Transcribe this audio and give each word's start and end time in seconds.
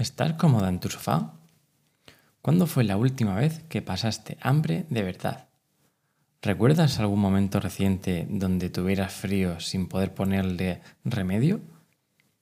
¿Estás 0.00 0.32
cómoda 0.32 0.70
en 0.70 0.80
tu 0.80 0.88
sofá? 0.88 1.34
¿Cuándo 2.40 2.66
fue 2.66 2.84
la 2.84 2.96
última 2.96 3.34
vez 3.34 3.64
que 3.68 3.82
pasaste 3.82 4.38
hambre 4.40 4.86
de 4.88 5.02
verdad? 5.02 5.48
¿Recuerdas 6.40 6.98
algún 6.98 7.20
momento 7.20 7.60
reciente 7.60 8.26
donde 8.30 8.70
tuvieras 8.70 9.12
frío 9.12 9.60
sin 9.60 9.88
poder 9.88 10.14
ponerle 10.14 10.80
remedio? 11.04 11.60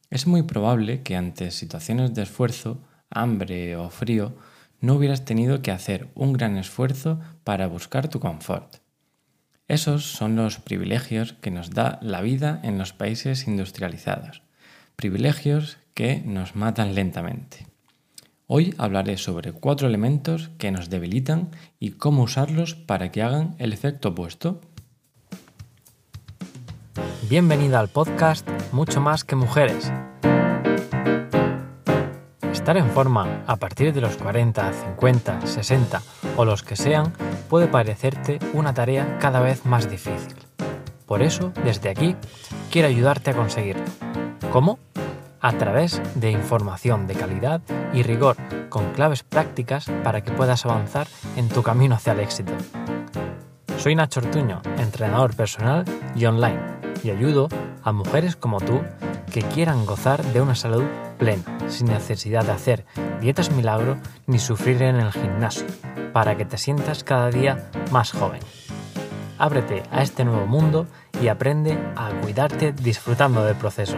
Es 0.08 0.28
muy 0.28 0.44
probable 0.44 1.02
que 1.02 1.16
ante 1.16 1.50
situaciones 1.50 2.14
de 2.14 2.22
esfuerzo, 2.22 2.80
hambre 3.10 3.74
o 3.74 3.90
frío, 3.90 4.36
no 4.80 4.94
hubieras 4.94 5.24
tenido 5.24 5.60
que 5.60 5.72
hacer 5.72 6.12
un 6.14 6.34
gran 6.34 6.58
esfuerzo 6.58 7.18
para 7.42 7.66
buscar 7.66 8.06
tu 8.06 8.20
confort. 8.20 8.76
Esos 9.66 10.04
son 10.04 10.36
los 10.36 10.60
privilegios 10.60 11.32
que 11.32 11.50
nos 11.50 11.70
da 11.70 11.98
la 12.02 12.20
vida 12.20 12.60
en 12.62 12.78
los 12.78 12.92
países 12.92 13.48
industrializados. 13.48 14.42
Privilegios 15.00 15.78
que 15.94 16.20
nos 16.26 16.56
matan 16.56 16.96
lentamente. 16.96 17.68
Hoy 18.48 18.74
hablaré 18.78 19.16
sobre 19.16 19.52
cuatro 19.52 19.86
elementos 19.86 20.50
que 20.58 20.72
nos 20.72 20.90
debilitan 20.90 21.50
y 21.78 21.92
cómo 21.92 22.24
usarlos 22.24 22.74
para 22.74 23.12
que 23.12 23.22
hagan 23.22 23.54
el 23.60 23.72
efecto 23.72 24.08
opuesto. 24.08 24.60
Bienvenida 27.30 27.78
al 27.78 27.86
podcast 27.86 28.44
Mucho 28.72 29.00
más 29.00 29.22
que 29.22 29.36
mujeres. 29.36 29.92
Estar 32.52 32.76
en 32.76 32.90
forma 32.90 33.44
a 33.46 33.54
partir 33.54 33.92
de 33.92 34.00
los 34.00 34.16
40, 34.16 34.72
50, 34.72 35.46
60 35.46 36.02
o 36.36 36.44
los 36.44 36.64
que 36.64 36.74
sean 36.74 37.12
puede 37.48 37.68
parecerte 37.68 38.40
una 38.52 38.74
tarea 38.74 39.16
cada 39.20 39.38
vez 39.38 39.64
más 39.64 39.88
difícil. 39.88 40.34
Por 41.06 41.22
eso, 41.22 41.52
desde 41.64 41.88
aquí, 41.88 42.16
quiero 42.72 42.88
ayudarte 42.88 43.30
a 43.30 43.36
conseguirlo. 43.36 43.84
¿Cómo? 44.50 44.78
A 45.40 45.52
través 45.52 46.02
de 46.16 46.32
información 46.32 47.06
de 47.06 47.14
calidad 47.14 47.60
y 47.92 48.02
rigor 48.02 48.36
con 48.68 48.92
claves 48.92 49.22
prácticas 49.22 49.86
para 50.02 50.22
que 50.22 50.32
puedas 50.32 50.64
avanzar 50.64 51.06
en 51.36 51.48
tu 51.48 51.62
camino 51.62 51.94
hacia 51.94 52.12
el 52.12 52.20
éxito. 52.20 52.52
Soy 53.76 53.94
Nacho 53.94 54.18
Ortuño, 54.20 54.60
entrenador 54.78 55.36
personal 55.36 55.84
y 56.16 56.24
online, 56.26 56.60
y 57.04 57.10
ayudo 57.10 57.48
a 57.84 57.92
mujeres 57.92 58.34
como 58.34 58.60
tú 58.60 58.82
que 59.32 59.42
quieran 59.42 59.86
gozar 59.86 60.24
de 60.24 60.40
una 60.40 60.56
salud 60.56 60.84
plena, 61.18 61.44
sin 61.68 61.86
necesidad 61.86 62.44
de 62.44 62.52
hacer 62.52 62.86
dietas 63.20 63.52
milagro 63.52 63.96
ni 64.26 64.40
sufrir 64.40 64.82
en 64.82 64.96
el 64.96 65.12
gimnasio 65.12 65.66
para 66.12 66.36
que 66.36 66.44
te 66.44 66.58
sientas 66.58 67.04
cada 67.04 67.30
día 67.30 67.70
más 67.92 68.10
joven. 68.10 68.40
Ábrete 69.38 69.84
a 69.92 70.02
este 70.02 70.24
nuevo 70.24 70.46
mundo 70.46 70.88
y 71.22 71.28
aprende 71.28 71.78
a 71.94 72.10
cuidarte 72.22 72.72
disfrutando 72.72 73.44
del 73.44 73.54
proceso. 73.54 73.96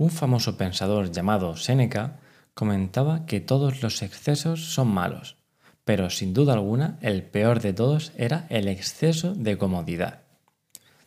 Un 0.00 0.08
famoso 0.08 0.56
pensador 0.56 1.12
llamado 1.12 1.58
Séneca 1.58 2.20
comentaba 2.54 3.26
que 3.26 3.42
todos 3.42 3.82
los 3.82 4.00
excesos 4.00 4.72
son 4.72 4.88
malos, 4.88 5.36
pero 5.84 6.08
sin 6.08 6.32
duda 6.32 6.54
alguna 6.54 6.98
el 7.02 7.22
peor 7.22 7.60
de 7.60 7.74
todos 7.74 8.10
era 8.16 8.46
el 8.48 8.66
exceso 8.68 9.34
de 9.34 9.58
comodidad. 9.58 10.22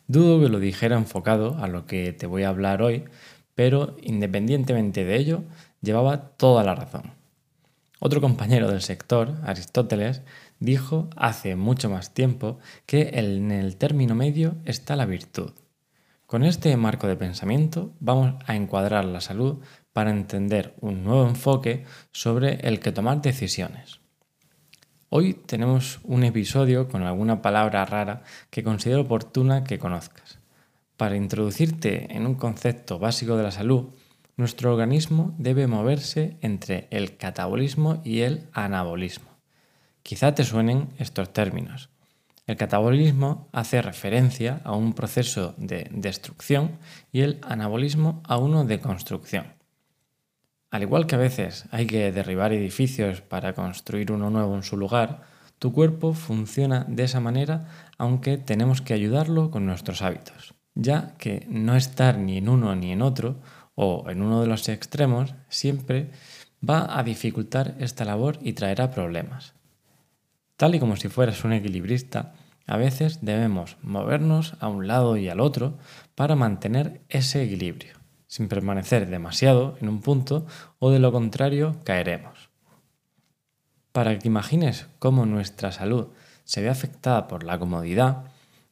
Dudo 0.06 0.40
que 0.40 0.48
lo 0.48 0.60
dijera 0.60 0.96
enfocado 0.96 1.58
a 1.58 1.66
lo 1.66 1.86
que 1.86 2.12
te 2.12 2.28
voy 2.28 2.44
a 2.44 2.50
hablar 2.50 2.82
hoy, 2.82 3.02
pero 3.56 3.96
independientemente 4.00 5.04
de 5.04 5.16
ello, 5.16 5.42
llevaba 5.82 6.28
toda 6.36 6.62
la 6.62 6.76
razón. 6.76 7.14
Otro 7.98 8.20
compañero 8.20 8.70
del 8.70 8.80
sector, 8.80 9.34
Aristóteles, 9.42 10.22
dijo 10.60 11.10
hace 11.16 11.56
mucho 11.56 11.90
más 11.90 12.14
tiempo 12.14 12.60
que 12.86 13.10
en 13.14 13.50
el 13.50 13.74
término 13.74 14.14
medio 14.14 14.54
está 14.64 14.94
la 14.94 15.04
virtud. 15.04 15.50
Con 16.34 16.42
este 16.42 16.76
marco 16.76 17.06
de 17.06 17.14
pensamiento 17.14 17.94
vamos 18.00 18.34
a 18.44 18.56
encuadrar 18.56 19.04
la 19.04 19.20
salud 19.20 19.58
para 19.92 20.10
entender 20.10 20.74
un 20.80 21.04
nuevo 21.04 21.28
enfoque 21.28 21.84
sobre 22.10 22.54
el 22.66 22.80
que 22.80 22.90
tomar 22.90 23.22
decisiones. 23.22 24.00
Hoy 25.10 25.34
tenemos 25.34 26.00
un 26.02 26.24
episodio 26.24 26.88
con 26.88 27.04
alguna 27.04 27.40
palabra 27.40 27.84
rara 27.84 28.24
que 28.50 28.64
considero 28.64 29.02
oportuna 29.02 29.62
que 29.62 29.78
conozcas. 29.78 30.40
Para 30.96 31.14
introducirte 31.14 32.12
en 32.12 32.26
un 32.26 32.34
concepto 32.34 32.98
básico 32.98 33.36
de 33.36 33.44
la 33.44 33.52
salud, 33.52 33.90
nuestro 34.36 34.72
organismo 34.72 35.36
debe 35.38 35.68
moverse 35.68 36.36
entre 36.40 36.88
el 36.90 37.16
catabolismo 37.16 38.02
y 38.02 38.22
el 38.22 38.48
anabolismo. 38.52 39.30
Quizá 40.02 40.34
te 40.34 40.42
suenen 40.42 40.88
estos 40.98 41.32
términos. 41.32 41.93
El 42.46 42.56
catabolismo 42.56 43.48
hace 43.52 43.80
referencia 43.80 44.60
a 44.64 44.72
un 44.72 44.92
proceso 44.92 45.54
de 45.56 45.88
destrucción 45.92 46.78
y 47.10 47.20
el 47.20 47.40
anabolismo 47.42 48.22
a 48.24 48.36
uno 48.36 48.64
de 48.64 48.80
construcción. 48.80 49.54
Al 50.70 50.82
igual 50.82 51.06
que 51.06 51.14
a 51.14 51.18
veces 51.18 51.64
hay 51.70 51.86
que 51.86 52.12
derribar 52.12 52.52
edificios 52.52 53.20
para 53.20 53.54
construir 53.54 54.12
uno 54.12 54.28
nuevo 54.30 54.56
en 54.56 54.62
su 54.62 54.76
lugar, 54.76 55.22
tu 55.58 55.72
cuerpo 55.72 56.12
funciona 56.12 56.84
de 56.88 57.04
esa 57.04 57.20
manera 57.20 57.68
aunque 57.96 58.38
tenemos 58.38 58.82
que 58.82 58.92
ayudarlo 58.92 59.50
con 59.50 59.64
nuestros 59.66 60.02
hábitos 60.02 60.54
ya 60.74 61.14
que 61.18 61.46
no 61.48 61.76
estar 61.76 62.18
ni 62.18 62.38
en 62.38 62.48
uno 62.48 62.74
ni 62.74 62.92
en 62.92 63.02
otro, 63.02 63.36
o 63.76 64.08
en 64.08 64.22
uno 64.22 64.40
de 64.40 64.46
los 64.46 64.68
extremos, 64.68 65.34
siempre 65.48 66.10
va 66.68 66.98
a 66.98 67.02
dificultar 67.02 67.74
esta 67.80 68.04
labor 68.04 68.38
y 68.40 68.52
traerá 68.52 68.90
problemas. 68.90 69.54
Tal 70.56 70.74
y 70.74 70.80
como 70.80 70.96
si 70.96 71.08
fueras 71.08 71.44
un 71.44 71.52
equilibrista, 71.52 72.34
a 72.66 72.76
veces 72.76 73.18
debemos 73.22 73.76
movernos 73.82 74.54
a 74.60 74.68
un 74.68 74.86
lado 74.86 75.16
y 75.16 75.28
al 75.28 75.40
otro 75.40 75.78
para 76.14 76.36
mantener 76.36 77.02
ese 77.08 77.42
equilibrio, 77.42 77.94
sin 78.26 78.48
permanecer 78.48 79.08
demasiado 79.08 79.76
en 79.80 79.88
un 79.88 80.00
punto 80.00 80.46
o 80.78 80.90
de 80.90 80.98
lo 80.98 81.12
contrario 81.12 81.76
caeremos. 81.84 82.50
Para 83.92 84.18
que 84.18 84.28
imagines 84.28 84.86
cómo 84.98 85.26
nuestra 85.26 85.72
salud 85.72 86.08
se 86.44 86.62
ve 86.62 86.68
afectada 86.68 87.28
por 87.28 87.44
la 87.44 87.58
comodidad, 87.58 88.24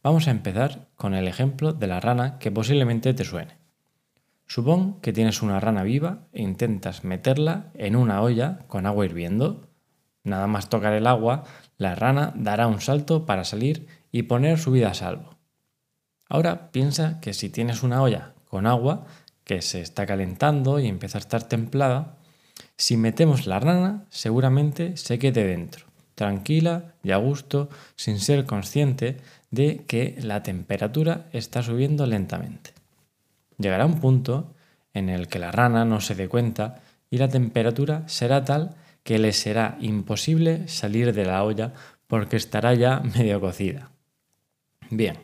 Vamos 0.03 0.27
a 0.27 0.33
empezar 0.33 0.89
con 0.97 1.15
el 1.15 1.29
ejemplo 1.29 1.73
de 1.73 1.87
la 1.87 2.01
rana 2.01 2.41
que 2.41 2.51
posiblemente 2.51 3.15
te 3.15 3.25
suene. 3.25 3.57
Supón 4.49 5.01
que 5.01 5.13
tienes 5.13 5.43
una 5.43 5.61
rana 5.61 5.85
viva 5.85 6.27
e 6.33 6.43
intentas 6.43 7.05
meterla 7.05 7.71
en 7.75 7.95
una 7.95 8.21
olla 8.21 8.59
con 8.67 8.87
agua 8.87 9.05
hirviendo. 9.05 9.69
Nada 10.25 10.49
más 10.49 10.69
tocar 10.69 10.93
el 10.93 11.07
agua, 11.07 11.45
la 11.83 11.95
rana 11.95 12.33
dará 12.37 12.67
un 12.67 12.81
salto 12.81 13.27
para 13.27 13.45
salir 13.45 13.87
y 14.11 14.23
poner 14.23 14.59
su 14.59 14.71
vida 14.71 14.91
a 14.91 14.95
salvo. 14.95 15.37
Ahora 16.29 16.71
piensa 16.71 17.21
que 17.21 17.35
si 17.35 17.51
tienes 17.51 17.83
una 17.83 18.01
olla 18.01 18.33
con 18.49 18.67
agua 18.67 19.07
que 19.45 19.61
se 19.61 19.81
está 19.81 20.07
calentando 20.07 20.79
y 20.79 20.87
empieza 20.87 21.19
a 21.19 21.21
estar 21.21 21.43
templada, 21.43 22.17
si 22.77 22.97
metemos 22.97 23.47
la 23.47 23.61
rana 23.61 24.07
seguramente 24.09 24.97
se 24.97 25.19
quede 25.19 25.45
dentro, 25.45 25.87
tranquila 26.15 26.95
y 27.03 27.11
a 27.11 27.17
gusto, 27.17 27.69
sin 27.97 28.19
ser 28.19 28.47
consciente 28.47 29.19
de 29.51 29.85
que 29.87 30.17
la 30.21 30.43
temperatura 30.43 31.27
está 31.33 31.63
subiendo 31.63 32.07
lentamente. 32.07 32.73
Llegará 33.59 33.85
un 33.85 34.01
punto 34.01 34.55
en 34.95 35.09
el 35.09 35.29
que 35.29 35.39
la 35.39 35.53
rana 35.53 35.85
no 35.85 36.01
se 36.01 36.15
dé 36.15 36.29
cuenta 36.29 36.81
y 37.11 37.19
la 37.19 37.29
temperatura 37.29 38.05
será 38.09 38.45
tal 38.45 38.75
que 39.03 39.19
le 39.19 39.33
será 39.33 39.77
imposible 39.81 40.69
salir 40.69 41.13
de 41.13 41.25
la 41.25 41.43
olla 41.45 41.73
porque 42.07 42.37
estará 42.37 42.75
ya 42.75 43.01
medio 43.17 43.41
cocida. 43.41 43.91
Bien, 44.91 45.19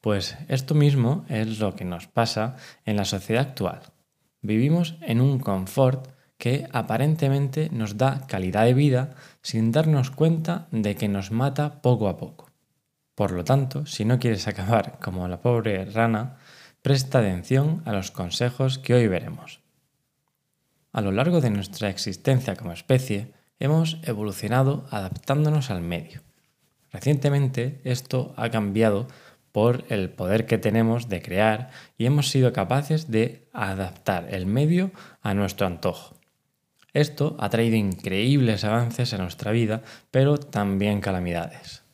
pues 0.00 0.36
esto 0.48 0.74
mismo 0.74 1.24
es 1.28 1.58
lo 1.58 1.74
que 1.74 1.84
nos 1.84 2.06
pasa 2.06 2.56
en 2.84 2.96
la 2.96 3.04
sociedad 3.04 3.48
actual. 3.48 3.80
Vivimos 4.42 4.96
en 5.02 5.20
un 5.20 5.38
confort 5.38 6.08
que 6.36 6.68
aparentemente 6.72 7.68
nos 7.72 7.96
da 7.96 8.26
calidad 8.26 8.64
de 8.64 8.74
vida 8.74 9.10
sin 9.42 9.72
darnos 9.72 10.10
cuenta 10.10 10.68
de 10.70 10.94
que 10.94 11.08
nos 11.08 11.32
mata 11.32 11.82
poco 11.82 12.08
a 12.08 12.16
poco. 12.16 12.48
Por 13.16 13.32
lo 13.32 13.42
tanto, 13.42 13.84
si 13.86 14.04
no 14.04 14.20
quieres 14.20 14.46
acabar 14.46 15.00
como 15.00 15.26
la 15.26 15.40
pobre 15.40 15.84
rana, 15.86 16.36
presta 16.82 17.18
atención 17.18 17.82
a 17.84 17.92
los 17.92 18.12
consejos 18.12 18.78
que 18.78 18.94
hoy 18.94 19.08
veremos. 19.08 19.60
A 20.98 21.00
lo 21.00 21.12
largo 21.12 21.40
de 21.40 21.50
nuestra 21.50 21.90
existencia 21.90 22.56
como 22.56 22.72
especie, 22.72 23.30
hemos 23.60 23.98
evolucionado 24.02 24.84
adaptándonos 24.90 25.70
al 25.70 25.80
medio. 25.80 26.22
Recientemente 26.90 27.80
esto 27.84 28.34
ha 28.36 28.50
cambiado 28.50 29.06
por 29.52 29.84
el 29.90 30.10
poder 30.10 30.44
que 30.46 30.58
tenemos 30.58 31.08
de 31.08 31.22
crear 31.22 31.70
y 31.96 32.06
hemos 32.06 32.30
sido 32.30 32.52
capaces 32.52 33.12
de 33.12 33.48
adaptar 33.52 34.26
el 34.34 34.46
medio 34.46 34.90
a 35.22 35.34
nuestro 35.34 35.68
antojo. 35.68 36.16
Esto 36.92 37.36
ha 37.38 37.48
traído 37.48 37.76
increíbles 37.76 38.64
avances 38.64 39.12
en 39.12 39.20
nuestra 39.20 39.52
vida, 39.52 39.82
pero 40.10 40.36
también 40.36 41.00
calamidades. 41.00 41.84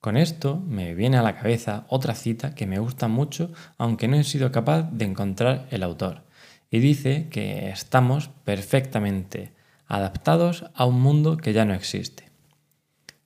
Con 0.00 0.16
esto 0.16 0.56
me 0.56 0.94
viene 0.94 1.18
a 1.18 1.22
la 1.22 1.36
cabeza 1.36 1.84
otra 1.90 2.14
cita 2.14 2.54
que 2.54 2.66
me 2.66 2.78
gusta 2.78 3.08
mucho, 3.08 3.52
aunque 3.76 4.08
no 4.08 4.16
he 4.16 4.24
sido 4.24 4.50
capaz 4.50 4.90
de 4.90 5.04
encontrar 5.04 5.66
el 5.70 5.82
autor, 5.82 6.22
y 6.70 6.80
dice 6.80 7.28
que 7.30 7.70
estamos 7.70 8.28
perfectamente 8.44 9.52
adaptados 9.86 10.66
a 10.74 10.84
un 10.84 11.00
mundo 11.00 11.36
que 11.36 11.52
ya 11.52 11.64
no 11.64 11.74
existe. 11.74 12.28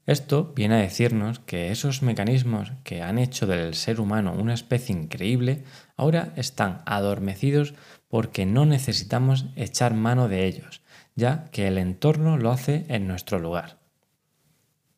Esto 0.04 0.52
viene 0.56 0.74
a 0.76 0.78
decirnos 0.78 1.38
que 1.38 1.70
esos 1.70 2.02
mecanismos 2.02 2.72
que 2.82 3.02
han 3.02 3.18
hecho 3.18 3.46
del 3.46 3.74
ser 3.74 4.00
humano 4.00 4.32
una 4.32 4.54
especie 4.54 4.94
increíble 4.94 5.62
ahora 5.96 6.32
están 6.36 6.82
adormecidos 6.86 7.74
porque 8.08 8.44
no 8.44 8.66
necesitamos 8.66 9.46
echar 9.54 9.94
mano 9.94 10.28
de 10.28 10.46
ellos, 10.46 10.82
ya 11.14 11.44
que 11.52 11.68
el 11.68 11.78
entorno 11.78 12.36
lo 12.36 12.50
hace 12.50 12.84
en 12.88 13.06
nuestro 13.06 13.38
lugar. 13.38 13.78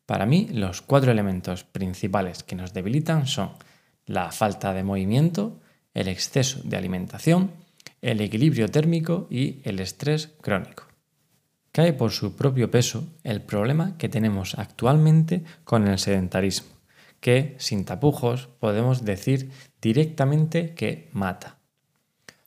Para 0.05 0.25
mí, 0.25 0.47
los 0.51 0.81
cuatro 0.81 1.11
elementos 1.11 1.63
principales 1.63 2.43
que 2.43 2.55
nos 2.55 2.73
debilitan 2.73 3.27
son 3.27 3.51
la 4.05 4.31
falta 4.31 4.73
de 4.73 4.83
movimiento, 4.83 5.59
el 5.93 6.07
exceso 6.07 6.61
de 6.63 6.77
alimentación, 6.77 7.51
el 8.05 8.21
equilibrio 8.21 8.69
térmico 8.69 9.25
y 9.31 9.61
el 9.63 9.79
estrés 9.79 10.35
crónico. 10.39 10.83
Cae 11.71 11.91
por 11.91 12.11
su 12.11 12.35
propio 12.35 12.69
peso 12.69 13.07
el 13.23 13.41
problema 13.41 13.97
que 13.97 14.09
tenemos 14.09 14.59
actualmente 14.59 15.43
con 15.63 15.87
el 15.87 15.97
sedentarismo, 15.97 16.69
que, 17.19 17.55
sin 17.57 17.83
tapujos, 17.83 18.45
podemos 18.59 19.05
decir 19.05 19.49
directamente 19.81 20.75
que 20.75 21.09
mata. 21.13 21.57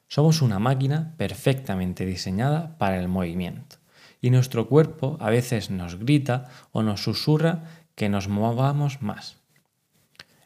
Somos 0.06 0.42
una 0.42 0.60
máquina 0.60 1.16
perfectamente 1.16 2.06
diseñada 2.06 2.78
para 2.78 3.00
el 3.00 3.08
movimiento 3.08 3.78
y 4.20 4.30
nuestro 4.30 4.68
cuerpo 4.68 5.16
a 5.20 5.28
veces 5.28 5.70
nos 5.70 5.98
grita 5.98 6.50
o 6.70 6.84
nos 6.84 7.02
susurra 7.02 7.64
que 7.96 8.08
nos 8.08 8.28
movamos 8.28 9.02
más. 9.02 9.38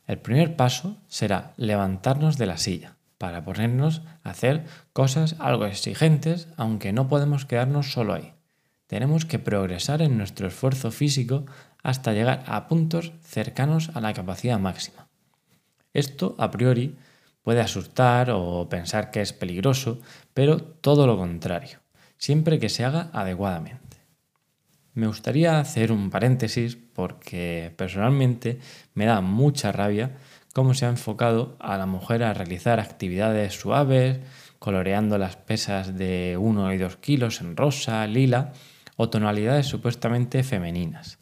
El 0.07 0.21
primer 0.21 0.57
paso 0.57 0.97
será 1.07 1.53
levantarnos 1.59 2.39
de 2.39 2.47
la 2.47 2.57
silla 2.57 2.97
para 3.23 3.45
ponernos 3.45 4.03
a 4.25 4.31
hacer 4.31 4.65
cosas 4.93 5.37
algo 5.39 5.65
exigentes, 5.67 6.49
aunque 6.57 6.93
no 6.93 7.07
podemos 7.07 7.47
quedarnos 7.47 7.93
solo 7.93 8.15
ahí. 8.15 8.35
Tenemos 8.89 9.27
que 9.27 9.39
progresar 9.39 10.03
en 10.03 10.19
nuestro 10.19 10.49
esfuerzo 10.49 10.91
físico 10.91 11.47
hasta 11.85 12.15
llegar 12.15 12.43
a 12.49 12.67
puntos 12.67 13.13
cercanos 13.23 13.93
a 13.95 14.01
la 14.01 14.13
capacidad 14.13 14.59
máxima. 14.59 15.07
Esto, 15.95 16.35
a 16.37 16.51
priori, 16.51 16.97
puede 17.45 17.61
asustar 17.61 18.33
o 18.33 18.69
pensar 18.69 19.13
que 19.13 19.21
es 19.21 19.33
peligroso, 19.33 20.01
pero 20.35 20.61
todo 20.61 21.07
lo 21.07 21.17
contrario, 21.17 21.79
siempre 22.17 22.59
que 22.59 22.71
se 22.71 22.85
haga 22.85 23.09
adecuadamente. 23.13 23.99
Me 24.95 25.07
gustaría 25.07 25.61
hacer 25.61 25.93
un 25.93 26.11
paréntesis 26.11 26.77
porque 26.77 27.73
personalmente 27.77 28.59
me 28.95 29.07
da 29.07 29.21
mucha 29.21 29.71
rabia 29.71 30.11
cómo 30.53 30.75
se 30.75 30.87
ha 30.87 30.91
enfocado 30.91 31.57
a 31.59 31.77
la 31.79 31.87
mujer 31.87 32.23
a 32.23 32.35
realizar 32.35 32.81
actividades 32.81 33.55
suaves, 33.55 34.21
coloreando 34.59 35.19
las 35.19 35.37
pesas 35.37 35.97
de 35.97 36.37
1 36.39 36.73
y 36.73 36.79
2 36.79 36.97
kilos 36.97 37.41
en 37.41 37.57
rosa, 37.57 38.07
lila 38.07 38.53
o 38.97 39.09
tonalidades 39.09 39.67
supuestamente 39.67 40.43
femeninas. 40.43 41.19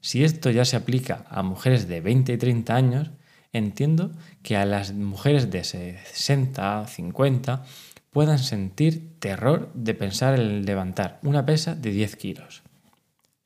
Si 0.00 0.24
esto 0.24 0.50
ya 0.50 0.64
se 0.64 0.76
aplica 0.76 1.24
a 1.28 1.42
mujeres 1.42 1.86
de 1.86 2.00
20 2.00 2.32
y 2.32 2.38
30 2.38 2.74
años, 2.74 3.10
entiendo 3.52 4.10
que 4.42 4.56
a 4.56 4.64
las 4.64 4.92
mujeres 4.92 5.50
de 5.50 5.62
60, 5.62 6.86
50 6.86 7.62
puedan 8.10 8.38
sentir 8.38 9.18
terror 9.20 9.70
de 9.74 9.94
pensar 9.94 10.38
en 10.38 10.64
levantar 10.66 11.20
una 11.22 11.46
pesa 11.46 11.74
de 11.74 11.90
10 11.90 12.16
kilos. 12.16 12.62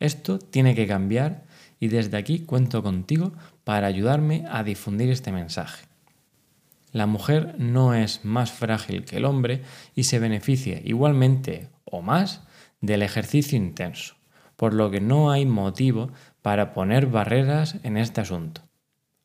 Esto 0.00 0.38
tiene 0.38 0.74
que 0.74 0.86
cambiar 0.86 1.44
y 1.78 1.88
desde 1.88 2.16
aquí 2.16 2.40
cuento 2.40 2.82
contigo 2.82 3.32
para 3.66 3.88
ayudarme 3.88 4.44
a 4.48 4.62
difundir 4.62 5.10
este 5.10 5.32
mensaje. 5.32 5.86
La 6.92 7.06
mujer 7.06 7.56
no 7.58 7.94
es 7.94 8.24
más 8.24 8.52
frágil 8.52 9.04
que 9.04 9.16
el 9.16 9.24
hombre 9.24 9.62
y 9.96 10.04
se 10.04 10.20
beneficia 10.20 10.80
igualmente 10.84 11.68
o 11.84 12.00
más 12.00 12.42
del 12.80 13.02
ejercicio 13.02 13.58
intenso, 13.58 14.14
por 14.54 14.72
lo 14.72 14.88
que 14.92 15.00
no 15.00 15.32
hay 15.32 15.46
motivo 15.46 16.12
para 16.42 16.74
poner 16.74 17.06
barreras 17.06 17.74
en 17.82 17.96
este 17.96 18.20
asunto. 18.20 18.62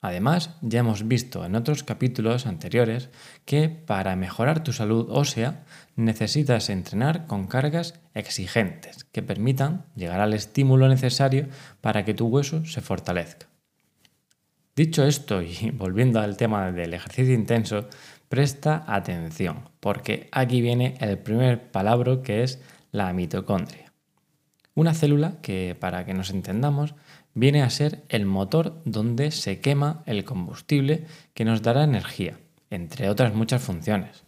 Además, 0.02 0.58
ya 0.62 0.80
hemos 0.80 1.08
visto 1.08 1.46
en 1.46 1.56
otros 1.56 1.84
capítulos 1.84 2.48
anteriores 2.48 3.12
que 3.46 3.70
para 3.70 4.16
mejorar 4.16 4.64
tu 4.64 4.74
salud 4.74 5.06
ósea 5.12 5.66
necesitas 5.96 6.72
entrenar 6.72 7.28
con 7.28 7.46
cargas 7.46 7.94
exigentes 8.16 9.04
que 9.04 9.22
permitan 9.22 9.86
llegar 9.96 10.20
al 10.20 10.34
estímulo 10.34 10.90
necesario 10.90 11.48
para 11.80 12.06
que 12.06 12.16
tu 12.16 12.26
hueso 12.26 12.66
se 12.66 12.82
fortalezca. 12.82 13.51
Dicho 14.82 15.06
esto 15.06 15.44
y 15.44 15.70
volviendo 15.74 16.20
al 16.20 16.38
tema 16.38 16.72
del 16.72 16.96
ejercicio 16.96 17.36
intenso, 17.36 17.88
presta 18.30 18.84
atención 18.88 19.70
porque 19.80 20.28
aquí 20.32 20.60
viene 20.60 20.98
el 21.00 21.20
primer 21.20 21.70
palabra 21.70 22.24
que 22.24 22.42
es 22.42 22.60
la 22.92 23.14
mitocondria. 23.14 23.94
Una 24.74 24.96
célula 24.96 25.40
que, 25.44 25.78
para 25.80 26.04
que 26.04 26.16
nos 26.16 26.32
entendamos, 26.32 26.96
viene 27.36 27.62
a 27.62 27.70
ser 27.70 28.06
el 28.10 28.26
motor 28.26 28.82
donde 28.84 29.30
se 29.30 29.60
quema 29.60 30.02
el 30.08 30.26
combustible 30.26 31.06
que 31.36 31.46
nos 31.46 31.62
dará 31.62 31.84
energía, 31.84 32.40
entre 32.72 33.08
otras 33.08 33.36
muchas 33.36 33.62
funciones. 33.62 34.24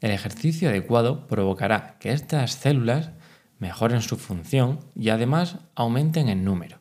El 0.00 0.12
ejercicio 0.12 0.68
adecuado 0.68 1.26
provocará 1.26 1.96
que 1.98 2.12
estas 2.12 2.52
células 2.52 3.10
mejoren 3.58 4.00
su 4.00 4.16
función 4.16 4.78
y 4.94 5.08
además 5.08 5.56
aumenten 5.74 6.28
en 6.28 6.44
número. 6.44 6.79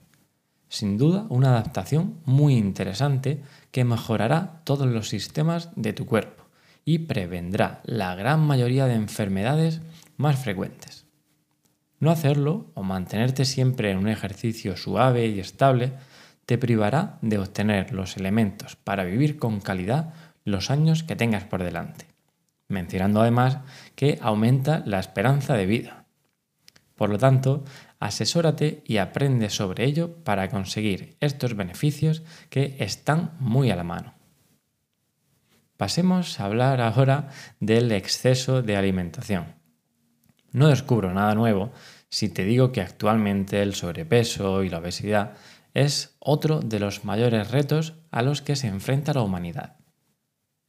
Sin 0.70 1.00
duda, 1.00 1.26
una 1.30 1.50
adaptación 1.50 2.20
muy 2.26 2.56
interesante 2.56 3.42
que 3.72 3.84
mejorará 3.84 4.62
todos 4.64 4.88
los 4.88 5.10
sistemas 5.10 5.70
de 5.76 5.94
tu 5.94 6.06
cuerpo 6.06 6.46
y 6.86 7.00
prevendrá 7.00 7.82
la 7.84 8.16
gran 8.16 8.40
mayoría 8.42 8.86
de 8.86 8.94
enfermedades 8.94 9.82
más 10.16 10.38
frecuentes. 10.38 11.06
No 12.00 12.12
hacerlo 12.12 12.68
o 12.76 12.84
mantenerte 12.84 13.46
siempre 13.46 13.92
en 13.92 13.98
un 13.98 14.08
ejercicio 14.08 14.78
suave 14.78 15.28
y 15.28 15.40
estable 15.40 15.94
te 16.46 16.58
privará 16.58 17.18
de 17.22 17.40
obtener 17.40 17.92
los 17.92 18.16
elementos 18.16 18.76
para 18.76 19.04
vivir 19.04 19.38
con 19.38 19.60
calidad 19.60 20.14
los 20.46 20.72
años 20.72 21.04
que 21.04 21.16
tengas 21.16 21.44
por 21.44 21.64
delante, 21.64 22.06
mencionando 22.68 23.22
además 23.22 23.60
que 23.96 24.18
aumenta 24.22 24.82
la 24.86 25.00
esperanza 25.00 25.56
de 25.56 25.66
vida. 25.66 26.06
Por 26.96 27.10
lo 27.10 27.18
tanto, 27.18 27.64
asesórate 28.00 28.84
y 28.86 28.98
aprende 28.98 29.50
sobre 29.50 29.86
ello 29.86 30.24
para 30.24 30.50
conseguir 30.50 31.18
estos 31.20 31.56
beneficios 31.56 32.24
que 32.50 32.78
están 32.80 33.36
muy 33.40 33.70
a 33.72 33.76
la 33.76 33.84
mano. 33.84 34.16
Pasemos 35.78 36.40
a 36.40 36.46
hablar 36.46 36.82
ahora 36.82 37.30
del 37.60 37.92
exceso 37.92 38.62
de 38.62 38.76
alimentación. 38.76 39.56
No 40.52 40.68
descubro 40.68 41.14
nada 41.14 41.36
nuevo 41.36 41.72
si 42.10 42.30
te 42.30 42.44
digo 42.44 42.72
que 42.72 42.82
actualmente 42.82 43.62
el 43.62 43.76
sobrepeso 43.76 44.64
y 44.64 44.70
la 44.70 44.80
obesidad 44.80 45.36
es 45.74 46.18
otro 46.20 46.60
de 46.60 46.80
los 46.80 47.06
mayores 47.06 47.52
retos 47.52 47.94
a 48.12 48.22
los 48.24 48.42
que 48.42 48.56
se 48.56 48.68
enfrenta 48.68 49.14
la 49.14 49.22
humanidad. 49.22 49.78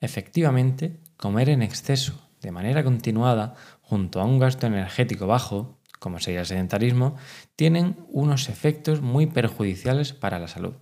Efectivamente, 0.00 1.00
comer 1.16 1.48
en 1.48 1.62
exceso 1.62 2.30
de 2.40 2.52
manera 2.52 2.84
continuada 2.84 3.54
junto 3.80 4.20
a 4.20 4.24
un 4.24 4.38
gasto 4.38 4.66
energético 4.66 5.26
bajo, 5.26 5.79
como 6.00 6.18
sería 6.18 6.40
el 6.40 6.46
sedentarismo, 6.46 7.14
tienen 7.54 7.96
unos 8.08 8.48
efectos 8.48 9.02
muy 9.02 9.26
perjudiciales 9.26 10.12
para 10.12 10.40
la 10.40 10.48
salud. 10.48 10.74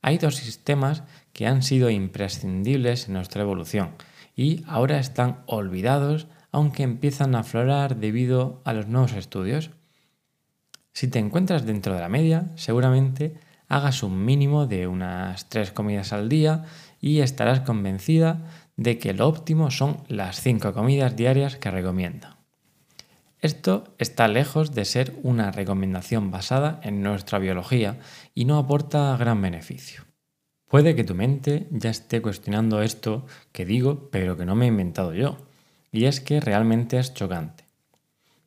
Hay 0.00 0.18
dos 0.18 0.36
sistemas 0.36 1.02
que 1.32 1.48
han 1.48 1.62
sido 1.62 1.90
imprescindibles 1.90 3.08
en 3.08 3.14
nuestra 3.14 3.42
evolución 3.42 3.96
y 4.36 4.62
ahora 4.68 5.00
están 5.00 5.42
olvidados 5.46 6.28
aunque 6.52 6.82
empiezan 6.82 7.34
a 7.34 7.40
aflorar 7.40 7.96
debido 7.96 8.62
a 8.64 8.72
los 8.72 8.86
nuevos 8.86 9.12
estudios. 9.12 9.70
Si 10.92 11.08
te 11.08 11.18
encuentras 11.18 11.66
dentro 11.66 11.94
de 11.94 12.00
la 12.00 12.08
media, 12.08 12.46
seguramente 12.54 13.34
hagas 13.68 14.02
un 14.02 14.24
mínimo 14.24 14.66
de 14.66 14.86
unas 14.86 15.48
tres 15.48 15.72
comidas 15.72 16.12
al 16.12 16.28
día 16.28 16.64
y 17.00 17.20
estarás 17.20 17.60
convencida 17.60 18.46
de 18.76 18.98
que 18.98 19.12
lo 19.12 19.28
óptimo 19.28 19.70
son 19.70 19.98
las 20.08 20.40
cinco 20.40 20.72
comidas 20.72 21.16
diarias 21.16 21.56
que 21.56 21.70
recomiendo. 21.70 22.37
Esto 23.40 23.94
está 23.98 24.26
lejos 24.26 24.74
de 24.74 24.84
ser 24.84 25.14
una 25.22 25.52
recomendación 25.52 26.32
basada 26.32 26.80
en 26.82 27.02
nuestra 27.02 27.38
biología 27.38 28.00
y 28.34 28.46
no 28.46 28.58
aporta 28.58 29.16
gran 29.16 29.40
beneficio. 29.40 30.02
Puede 30.66 30.96
que 30.96 31.04
tu 31.04 31.14
mente 31.14 31.68
ya 31.70 31.90
esté 31.90 32.20
cuestionando 32.20 32.82
esto 32.82 33.26
que 33.52 33.64
digo, 33.64 34.10
pero 34.10 34.36
que 34.36 34.44
no 34.44 34.56
me 34.56 34.64
he 34.64 34.68
inventado 34.68 35.14
yo 35.14 35.38
y 35.92 36.06
es 36.06 36.20
que 36.20 36.40
realmente 36.40 36.98
es 36.98 37.14
chocante. 37.14 37.64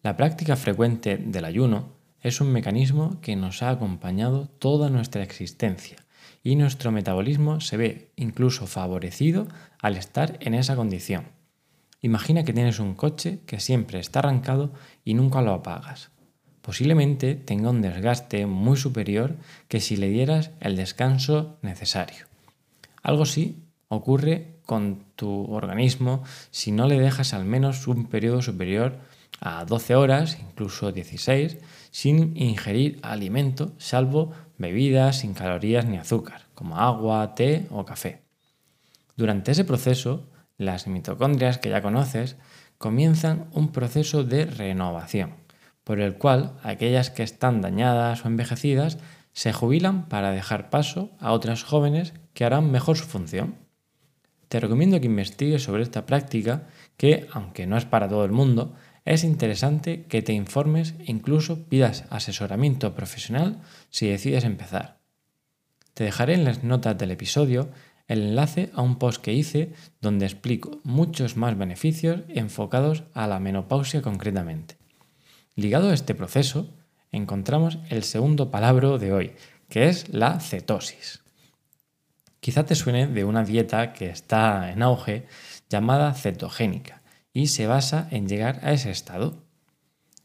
La 0.03 0.17
práctica 0.17 0.57
frecuente 0.57 1.17
del 1.17 1.45
ayuno 1.45 1.93
es 2.19 2.41
un 2.41 2.51
mecanismo 2.51 3.19
que 3.21 3.35
nos 3.37 3.63
ha 3.63 3.69
acompañado 3.69 4.47
toda 4.47 4.89
nuestra 4.89 5.23
existencia 5.23 5.97
y 6.43 6.55
nuestro 6.55 6.91
metabolismo 6.91 7.61
se 7.61 7.77
ve 7.77 8.11
incluso 8.17 8.67
favorecido 8.67 9.47
al 9.79 9.95
estar 9.95 10.37
en 10.41 10.53
esa 10.53 10.75
condición. 10.75 11.40
Imagina 12.01 12.43
que 12.43 12.53
tienes 12.53 12.79
un 12.79 12.95
coche 12.95 13.39
que 13.45 13.59
siempre 13.59 13.99
está 13.99 14.19
arrancado 14.19 14.71
y 15.05 15.13
nunca 15.13 15.41
lo 15.41 15.53
apagas. 15.53 16.09
Posiblemente 16.61 17.35
tenga 17.35 17.69
un 17.69 17.81
desgaste 17.81 18.45
muy 18.45 18.77
superior 18.77 19.35
que 19.67 19.79
si 19.79 19.97
le 19.97 20.09
dieras 20.09 20.51
el 20.59 20.75
descanso 20.75 21.57
necesario. 21.61 22.25
Algo 23.03 23.23
así 23.23 23.63
ocurre 23.87 24.55
con 24.65 25.03
tu 25.15 25.51
organismo 25.51 26.23
si 26.49 26.71
no 26.71 26.87
le 26.87 26.99
dejas 26.99 27.33
al 27.33 27.45
menos 27.45 27.87
un 27.87 28.05
periodo 28.05 28.41
superior 28.41 28.99
a 29.39 29.65
12 29.65 29.95
horas, 29.95 30.37
incluso 30.39 30.91
16, 30.91 31.57
sin 31.89 32.37
ingerir 32.37 32.99
alimento, 33.01 33.73
salvo 33.77 34.31
bebidas 34.57 35.19
sin 35.19 35.33
calorías 35.33 35.85
ni 35.85 35.97
azúcar, 35.97 36.43
como 36.53 36.77
agua, 36.77 37.33
té 37.33 37.65
o 37.71 37.83
café. 37.83 38.21
Durante 39.17 39.51
ese 39.51 39.65
proceso, 39.65 40.30
las 40.61 40.87
mitocondrias 40.87 41.57
que 41.57 41.69
ya 41.69 41.81
conoces 41.81 42.37
comienzan 42.77 43.47
un 43.51 43.71
proceso 43.71 44.23
de 44.23 44.45
renovación, 44.45 45.35
por 45.83 45.99
el 45.99 46.15
cual 46.15 46.57
aquellas 46.63 47.09
que 47.09 47.23
están 47.23 47.61
dañadas 47.61 48.23
o 48.23 48.27
envejecidas 48.27 48.97
se 49.33 49.53
jubilan 49.53 50.07
para 50.07 50.31
dejar 50.31 50.69
paso 50.69 51.11
a 51.19 51.31
otras 51.31 51.63
jóvenes 51.63 52.13
que 52.33 52.45
harán 52.45 52.71
mejor 52.71 52.97
su 52.97 53.05
función. 53.05 53.55
Te 54.47 54.59
recomiendo 54.59 54.99
que 54.99 55.05
investigues 55.05 55.63
sobre 55.63 55.83
esta 55.83 56.05
práctica 56.05 56.67
que, 56.97 57.27
aunque 57.31 57.67
no 57.67 57.77
es 57.77 57.85
para 57.85 58.09
todo 58.09 58.25
el 58.25 58.31
mundo, 58.31 58.75
es 59.05 59.23
interesante 59.23 60.03
que 60.03 60.21
te 60.21 60.33
informes 60.33 60.93
e 60.99 61.11
incluso 61.11 61.67
pidas 61.67 62.05
asesoramiento 62.09 62.93
profesional 62.93 63.61
si 63.89 64.07
decides 64.07 64.43
empezar. 64.43 64.99
Te 65.93 66.03
dejaré 66.03 66.35
en 66.35 66.45
las 66.45 66.63
notas 66.63 66.97
del 66.97 67.11
episodio 67.11 67.69
el 68.11 68.23
enlace 68.23 68.71
a 68.75 68.81
un 68.81 68.97
post 68.97 69.21
que 69.21 69.31
hice 69.31 69.71
donde 70.01 70.25
explico 70.25 70.81
muchos 70.83 71.37
más 71.37 71.57
beneficios 71.57 72.21
enfocados 72.27 73.03
a 73.13 73.25
la 73.25 73.39
menopausia 73.39 74.01
concretamente. 74.01 74.75
Ligado 75.55 75.89
a 75.89 75.93
este 75.93 76.13
proceso, 76.13 76.69
encontramos 77.13 77.79
el 77.89 78.03
segundo 78.03 78.51
palabra 78.51 78.97
de 78.97 79.13
hoy, 79.13 79.31
que 79.69 79.87
es 79.87 80.09
la 80.09 80.41
cetosis. 80.41 81.23
Quizá 82.41 82.65
te 82.65 82.75
suene 82.75 83.07
de 83.07 83.23
una 83.23 83.45
dieta 83.45 83.93
que 83.93 84.09
está 84.09 84.71
en 84.71 84.81
auge 84.81 85.25
llamada 85.69 86.13
cetogénica 86.13 87.01
y 87.31 87.47
se 87.47 87.65
basa 87.65 88.09
en 88.11 88.27
llegar 88.27 88.59
a 88.63 88.73
ese 88.73 88.91
estado. 88.91 89.41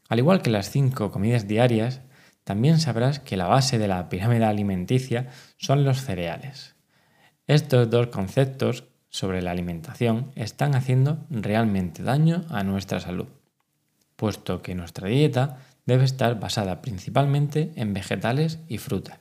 Al 0.09 0.19
igual 0.19 0.41
que 0.41 0.49
las 0.49 0.71
cinco 0.71 1.09
comidas 1.11 1.47
diarias, 1.47 2.01
también 2.43 2.81
sabrás 2.81 3.19
que 3.21 3.37
la 3.37 3.47
base 3.47 3.77
de 3.77 3.87
la 3.87 4.09
pirámide 4.09 4.43
alimenticia 4.43 5.29
son 5.57 5.85
los 5.85 6.01
cereales. 6.01 6.76
Estos 7.47 7.89
dos 7.89 8.07
conceptos 8.07 8.83
sobre 9.07 9.41
la 9.41 9.51
alimentación 9.51 10.33
están 10.35 10.75
haciendo 10.75 11.25
realmente 11.29 12.03
daño 12.03 12.43
a 12.49 12.63
nuestra 12.63 12.99
salud, 12.99 13.27
puesto 14.17 14.61
que 14.61 14.75
nuestra 14.75 15.07
dieta 15.07 15.59
debe 15.85 16.03
estar 16.03 16.41
basada 16.41 16.81
principalmente 16.81 17.71
en 17.75 17.93
vegetales 17.93 18.59
y 18.67 18.79
frutas. 18.79 19.19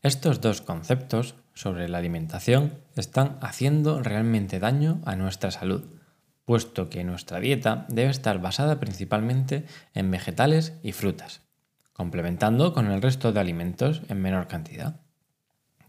Estos 0.00 0.40
dos 0.40 0.60
conceptos 0.60 1.34
sobre 1.52 1.88
la 1.88 1.98
alimentación 1.98 2.78
están 2.94 3.36
haciendo 3.40 4.00
realmente 4.00 4.60
daño 4.60 5.00
a 5.04 5.16
nuestra 5.16 5.50
salud, 5.50 5.82
puesto 6.44 6.88
que 6.88 7.02
nuestra 7.02 7.40
dieta 7.40 7.84
debe 7.88 8.10
estar 8.10 8.40
basada 8.40 8.78
principalmente 8.78 9.64
en 9.92 10.08
vegetales 10.12 10.74
y 10.84 10.92
frutas, 10.92 11.42
complementando 11.94 12.72
con 12.72 12.92
el 12.92 13.02
resto 13.02 13.32
de 13.32 13.40
alimentos 13.40 14.02
en 14.08 14.22
menor 14.22 14.46
cantidad. 14.46 15.00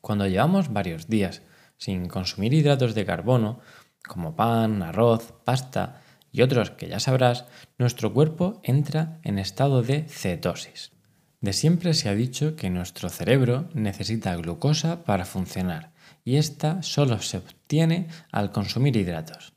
Cuando 0.01 0.25
llevamos 0.25 0.73
varios 0.73 1.07
días 1.07 1.43
sin 1.81 2.07
consumir 2.07 2.53
hidratos 2.53 2.93
de 2.93 3.05
carbono, 3.05 3.59
como 4.07 4.35
pan, 4.35 4.83
arroz, 4.83 5.33
pasta 5.43 6.03
y 6.31 6.43
otros 6.43 6.69
que 6.69 6.87
ya 6.87 6.99
sabrás, 6.99 7.45
nuestro 7.79 8.13
cuerpo 8.13 8.61
entra 8.63 9.19
en 9.23 9.39
estado 9.39 9.81
de 9.81 10.03
cetosis. 10.03 10.91
De 11.39 11.53
siempre 11.53 11.95
se 11.95 12.07
ha 12.07 12.13
dicho 12.13 12.55
que 12.55 12.69
nuestro 12.69 13.09
cerebro 13.09 13.67
necesita 13.73 14.35
glucosa 14.35 15.03
para 15.03 15.25
funcionar 15.25 15.91
y 16.23 16.35
esta 16.35 16.83
solo 16.83 17.19
se 17.19 17.37
obtiene 17.37 18.09
al 18.31 18.51
consumir 18.51 18.95
hidratos. 18.95 19.53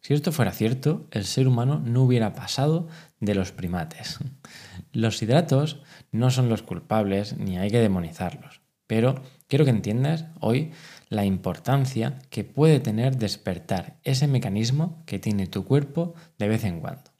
Si 0.00 0.14
esto 0.14 0.30
fuera 0.30 0.52
cierto, 0.52 1.08
el 1.10 1.24
ser 1.24 1.48
humano 1.48 1.82
no 1.84 2.04
hubiera 2.04 2.34
pasado 2.34 2.86
de 3.18 3.34
los 3.34 3.50
primates. 3.50 4.18
Los 4.92 5.20
hidratos 5.22 5.82
no 6.12 6.30
son 6.30 6.48
los 6.48 6.62
culpables 6.62 7.36
ni 7.36 7.58
hay 7.58 7.70
que 7.70 7.80
demonizarlos, 7.80 8.62
pero 8.86 9.22
quiero 9.48 9.66
que 9.66 9.70
entiendas 9.70 10.24
hoy 10.40 10.72
la 11.08 11.24
importancia 11.24 12.18
que 12.30 12.44
puede 12.44 12.80
tener 12.80 13.16
despertar 13.16 13.98
ese 14.04 14.26
mecanismo 14.26 15.02
que 15.06 15.18
tiene 15.18 15.46
tu 15.46 15.64
cuerpo 15.64 16.14
de 16.38 16.48
vez 16.48 16.64
en 16.64 16.80
cuando. 16.80 17.10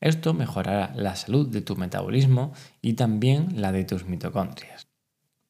Esto 0.00 0.34
mejorará 0.34 0.92
la 0.96 1.14
salud 1.14 1.48
de 1.48 1.60
tu 1.60 1.76
metabolismo 1.76 2.52
y 2.80 2.94
también 2.94 3.60
la 3.60 3.70
de 3.70 3.84
tus 3.84 4.06
mitocondrias. 4.06 4.88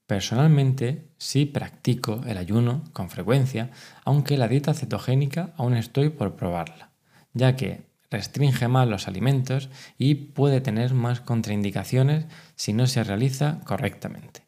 Personalmente 0.07 1.09
sí 1.17 1.47
practico 1.47 2.21
el 2.27 2.37
ayuno 2.37 2.85
con 2.93 3.09
frecuencia, 3.09 3.71
aunque 4.05 4.37
la 4.37 4.49
dieta 4.49 4.75
cetogénica 4.75 5.55
aún 5.57 5.75
estoy 5.75 6.11
por 6.11 6.37
probarla, 6.37 6.91
ya 7.33 7.57
que 7.57 7.87
restringe 8.11 8.69
más 8.69 8.87
los 8.87 9.09
alimentos 9.09 9.71
y 9.97 10.15
puede 10.17 10.61
tener 10.61 10.93
más 10.93 11.23
contraindicaciones 11.23 12.27
si 12.57 12.75
no 12.75 12.87
se 12.87 13.05
realiza 13.05 13.61
correctamente. 13.65 14.42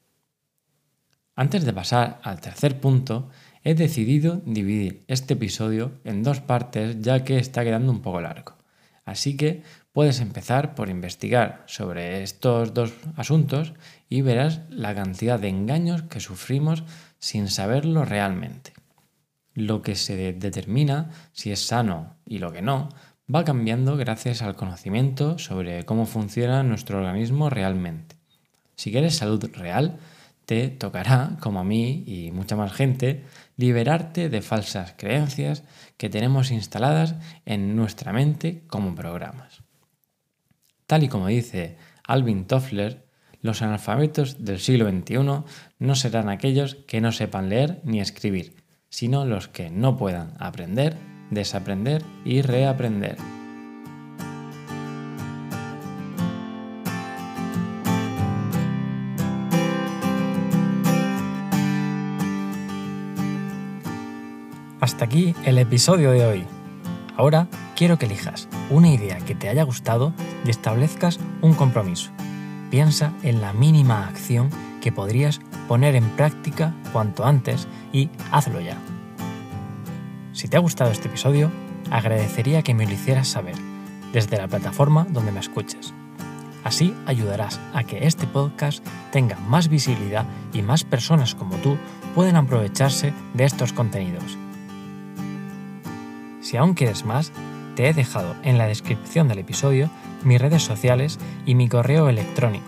Antes 1.36 1.64
de 1.64 1.72
pasar 1.72 2.20
al 2.22 2.40
tercer 2.40 2.80
punto, 2.80 3.28
he 3.64 3.74
decidido 3.74 4.40
dividir 4.46 5.04
este 5.08 5.34
episodio 5.34 5.92
en 6.04 6.22
dos 6.22 6.40
partes 6.40 7.00
ya 7.00 7.24
que 7.24 7.38
está 7.38 7.64
quedando 7.64 7.90
un 7.90 8.02
poco 8.02 8.20
largo. 8.20 8.54
Así 9.04 9.36
que 9.36 9.62
puedes 9.92 10.20
empezar 10.20 10.74
por 10.74 10.88
investigar 10.88 11.64
sobre 11.66 12.22
estos 12.22 12.72
dos 12.72 12.92
asuntos 13.16 13.74
y 14.08 14.22
verás 14.22 14.60
la 14.70 14.94
cantidad 14.94 15.40
de 15.40 15.48
engaños 15.48 16.02
que 16.02 16.20
sufrimos 16.20 16.84
sin 17.18 17.48
saberlo 17.48 18.04
realmente. 18.04 18.72
Lo 19.54 19.82
que 19.82 19.96
se 19.96 20.32
determina 20.32 21.10
si 21.32 21.50
es 21.50 21.66
sano 21.66 22.16
y 22.26 22.38
lo 22.38 22.52
que 22.52 22.62
no 22.62 22.90
va 23.32 23.44
cambiando 23.44 23.96
gracias 23.96 24.42
al 24.42 24.56
conocimiento 24.56 25.38
sobre 25.38 25.84
cómo 25.84 26.06
funciona 26.06 26.62
nuestro 26.62 26.98
organismo 26.98 27.50
realmente. 27.50 28.16
Si 28.76 28.90
quieres 28.90 29.16
salud 29.16 29.50
real, 29.54 29.98
te 30.46 30.68
tocará, 30.68 31.36
como 31.40 31.60
a 31.60 31.64
mí 31.64 32.04
y 32.06 32.30
mucha 32.32 32.56
más 32.56 32.72
gente, 32.72 33.24
liberarte 33.56 34.28
de 34.28 34.42
falsas 34.42 34.94
creencias 34.96 35.64
que 35.96 36.10
tenemos 36.10 36.50
instaladas 36.50 37.14
en 37.46 37.76
nuestra 37.76 38.12
mente 38.12 38.64
como 38.66 38.94
programas. 38.94 39.62
Tal 40.86 41.04
y 41.04 41.08
como 41.08 41.28
dice 41.28 41.76
Alvin 42.06 42.46
Toffler, 42.46 43.04
los 43.40 43.62
analfabetos 43.62 44.44
del 44.44 44.58
siglo 44.58 44.88
XXI 44.88 45.44
no 45.78 45.94
serán 45.94 46.28
aquellos 46.28 46.76
que 46.86 47.00
no 47.00 47.12
sepan 47.12 47.48
leer 47.48 47.80
ni 47.84 48.00
escribir, 48.00 48.64
sino 48.88 49.24
los 49.24 49.48
que 49.48 49.70
no 49.70 49.96
puedan 49.96 50.32
aprender, 50.38 50.96
desaprender 51.30 52.02
y 52.24 52.42
reaprender. 52.42 53.43
Hasta 64.84 65.06
aquí 65.06 65.34
el 65.46 65.56
episodio 65.56 66.10
de 66.10 66.26
hoy. 66.26 66.44
Ahora 67.16 67.48
quiero 67.74 67.96
que 67.96 68.04
elijas 68.04 68.50
una 68.68 68.90
idea 68.90 69.16
que 69.16 69.34
te 69.34 69.48
haya 69.48 69.62
gustado 69.62 70.12
y 70.44 70.50
establezcas 70.50 71.18
un 71.40 71.54
compromiso. 71.54 72.10
Piensa 72.70 73.14
en 73.22 73.40
la 73.40 73.54
mínima 73.54 74.06
acción 74.06 74.50
que 74.82 74.92
podrías 74.92 75.40
poner 75.68 75.96
en 75.96 76.10
práctica 76.10 76.74
cuanto 76.92 77.24
antes 77.24 77.66
y 77.94 78.10
hazlo 78.30 78.60
ya. 78.60 78.76
Si 80.34 80.48
te 80.48 80.58
ha 80.58 80.60
gustado 80.60 80.90
este 80.90 81.08
episodio, 81.08 81.50
agradecería 81.90 82.60
que 82.60 82.74
me 82.74 82.84
lo 82.84 82.92
hicieras 82.92 83.28
saber 83.28 83.56
desde 84.12 84.36
la 84.36 84.48
plataforma 84.48 85.06
donde 85.08 85.32
me 85.32 85.40
escuches. 85.40 85.94
Así 86.62 86.94
ayudarás 87.06 87.58
a 87.72 87.84
que 87.84 88.06
este 88.06 88.26
podcast 88.26 88.86
tenga 89.12 89.38
más 89.48 89.68
visibilidad 89.68 90.26
y 90.52 90.60
más 90.60 90.84
personas 90.84 91.34
como 91.34 91.56
tú 91.56 91.78
pueden 92.14 92.36
aprovecharse 92.36 93.14
de 93.32 93.44
estos 93.44 93.72
contenidos. 93.72 94.36
Si 96.44 96.58
aún 96.58 96.74
quieres 96.74 97.06
más, 97.06 97.32
te 97.74 97.88
he 97.88 97.94
dejado 97.94 98.36
en 98.42 98.58
la 98.58 98.66
descripción 98.66 99.28
del 99.28 99.38
episodio 99.38 99.88
mis 100.24 100.38
redes 100.38 100.62
sociales 100.62 101.18
y 101.46 101.54
mi 101.54 101.70
correo 101.70 102.10
electrónico, 102.10 102.66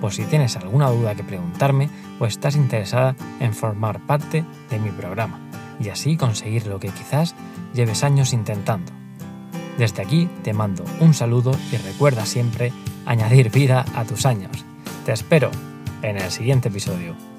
por 0.00 0.14
si 0.14 0.24
tienes 0.24 0.56
alguna 0.56 0.88
duda 0.88 1.14
que 1.14 1.22
preguntarme 1.22 1.90
o 2.18 2.24
estás 2.24 2.56
interesada 2.56 3.14
en 3.38 3.52
formar 3.52 4.00
parte 4.00 4.46
de 4.70 4.78
mi 4.78 4.88
programa 4.88 5.38
y 5.78 5.90
así 5.90 6.16
conseguir 6.16 6.66
lo 6.66 6.80
que 6.80 6.88
quizás 6.88 7.34
lleves 7.74 8.02
años 8.02 8.32
intentando. 8.32 8.92
Desde 9.76 10.02
aquí 10.02 10.26
te 10.42 10.54
mando 10.54 10.82
un 11.00 11.12
saludo 11.12 11.52
y 11.70 11.76
recuerda 11.76 12.24
siempre 12.24 12.72
añadir 13.04 13.50
vida 13.50 13.84
a 13.94 14.04
tus 14.06 14.24
años. 14.24 14.64
Te 15.04 15.12
espero 15.12 15.50
en 16.00 16.16
el 16.16 16.30
siguiente 16.30 16.68
episodio. 16.68 17.31